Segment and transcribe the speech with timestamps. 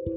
[0.00, 0.16] Kangen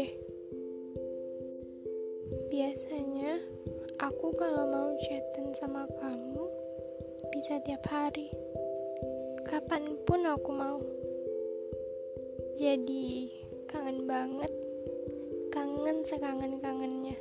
[0.00, 0.08] deh.
[2.48, 3.44] Biasanya
[4.00, 6.48] aku kalau mau chatin sama kamu
[7.28, 8.32] bisa tiap hari.
[9.44, 10.80] Kapan pun aku mau.
[12.56, 13.36] Jadi
[13.68, 14.48] kangen banget.
[15.52, 17.20] Kangen sekangen-kangennya.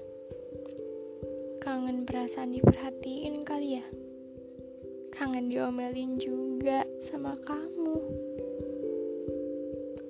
[1.59, 3.85] Kangen perasaan diperhatiin kali ya.
[5.11, 7.95] Kangen diomelin juga sama kamu.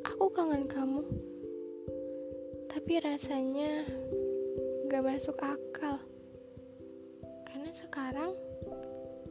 [0.07, 1.03] Aku kangen kamu.
[2.71, 3.83] Tapi rasanya
[4.87, 5.99] gak masuk akal.
[7.49, 8.31] Karena sekarang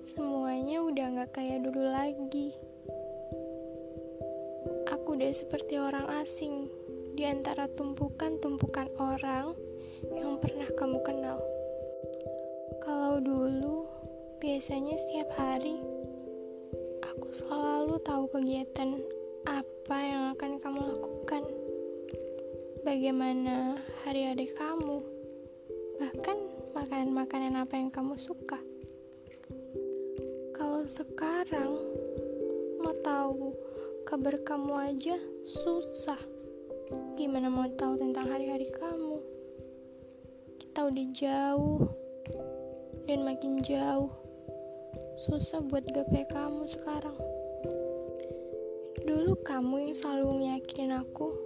[0.04, 2.52] semuanya udah gak kayak dulu lagi.
[4.92, 6.68] Aku udah seperti orang asing.
[7.16, 9.56] Di antara tumpukan-tumpukan orang
[10.14, 11.39] yang pernah kamu kenal
[14.60, 15.80] biasanya setiap hari
[17.00, 18.92] aku selalu tahu kegiatan
[19.48, 21.48] apa yang akan kamu lakukan
[22.84, 25.00] bagaimana hari adik kamu,
[25.96, 26.36] bahkan
[26.76, 28.60] makanan-makanan apa yang kamu suka.
[30.52, 31.72] Kalau sekarang
[32.84, 33.56] mau tahu
[34.04, 35.16] kabar kamu aja
[35.48, 36.20] susah.
[37.16, 39.24] Gimana mau tahu tentang hari-hari kamu?
[40.60, 41.80] Kita udah jauh
[43.08, 44.19] dan makin jauh.
[45.20, 47.12] Susah buat gapai kamu sekarang.
[49.04, 51.36] Dulu kamu yang selalu ngeyakinin aku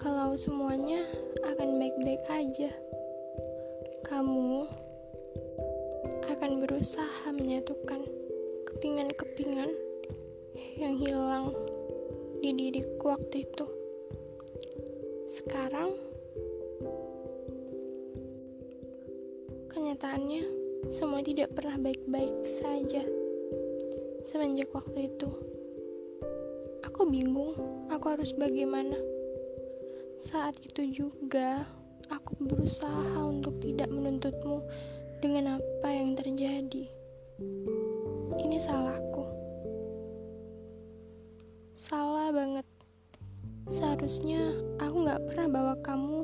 [0.00, 1.04] kalau semuanya
[1.44, 2.72] akan baik-baik aja.
[4.08, 4.64] Kamu
[6.32, 8.08] akan berusaha menyatukan
[8.72, 9.68] kepingan-kepingan
[10.80, 11.52] yang hilang
[12.40, 13.68] di diriku waktu itu.
[15.28, 15.92] Sekarang,
[19.76, 23.02] kenyataannya semua tidak pernah baik-baik saja.
[24.22, 25.26] Semenjak waktu itu,
[26.86, 27.58] aku bingung
[27.90, 28.94] aku harus bagaimana.
[30.22, 31.66] Saat itu juga,
[32.14, 34.62] aku berusaha untuk tidak menuntutmu
[35.18, 36.86] dengan apa yang terjadi.
[38.38, 39.26] Ini salahku.
[41.74, 42.66] Salah banget.
[43.66, 46.22] Seharusnya aku gak pernah bawa kamu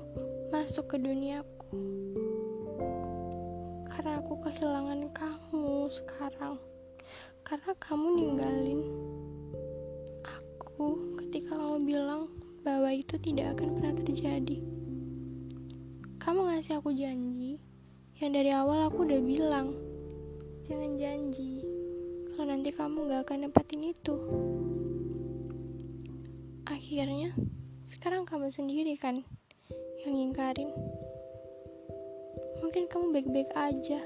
[0.55, 2.04] masuk ke duniaku.
[3.95, 6.59] Karena aku kehilangan kamu sekarang.
[7.47, 8.83] Karena kamu ninggalin
[10.75, 12.27] aku ketika kamu bilang
[12.67, 14.59] bahwa itu tidak akan pernah terjadi.
[16.19, 17.63] Kamu ngasih aku janji
[18.19, 19.71] yang dari awal aku udah bilang,
[20.67, 21.63] jangan janji
[22.35, 24.17] kalau nanti kamu gak akan nempatin itu.
[26.67, 27.31] Akhirnya,
[27.87, 29.23] sekarang kamu sendiri kan
[30.03, 30.75] yang ngingkarin.
[32.63, 33.99] Mungkin kamu baik-baik aja,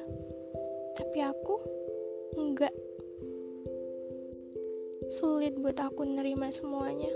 [0.96, 1.60] tapi aku
[2.38, 2.72] enggak.
[5.08, 7.12] Sulit buat aku nerima semuanya.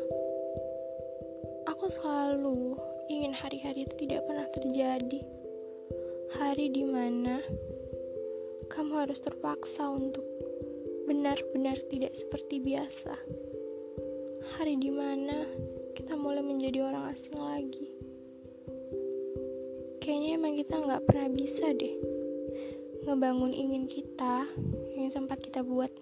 [1.69, 2.77] Aku selalu
[3.13, 5.21] ingin hari-hari itu tidak pernah terjadi.
[6.41, 7.39] Hari di mana
[8.73, 10.25] kamu harus terpaksa untuk
[11.05, 13.13] benar-benar tidak seperti biasa.
[14.57, 15.45] Hari di mana
[15.93, 17.93] kita mulai menjadi orang asing lagi.
[20.33, 21.93] Kayaknya emang kita nggak pernah bisa deh
[23.05, 24.49] ngebangun ingin kita
[24.97, 25.93] yang sempat kita buat.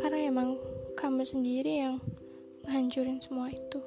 [0.00, 0.56] Karena emang
[0.96, 2.00] kamu sendiri yang
[2.64, 3.84] ngancurin semua itu.